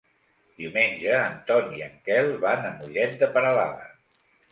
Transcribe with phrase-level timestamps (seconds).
[0.59, 3.87] Diumenge en Ton i en Quel van a Mollet de Peralada.